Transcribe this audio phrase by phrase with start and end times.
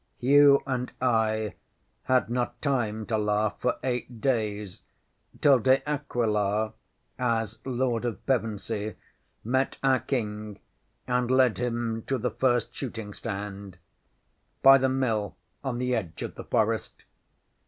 [0.19, 1.53] ŌĆśHugh and I
[2.05, 4.81] had not time to laugh for eight days,
[5.41, 6.73] till De Aquila,
[7.19, 8.95] as Lord of Pevensey,
[9.43, 10.57] met our King
[11.05, 13.77] and led him to the first shooting stand
[14.63, 17.05] by the Mill on the edge of the forest.